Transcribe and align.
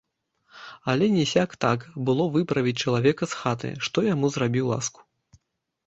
Але 0.93 1.09
не 1.17 1.25
сяк-так 1.33 1.85
было 2.11 2.27
выправіць 2.39 2.75
чалавека 2.87 3.23
з 3.35 3.43
хаты, 3.45 3.69
што 3.89 3.97
яму 4.13 4.35
зрабіў 4.39 4.65
ласку. 4.77 5.01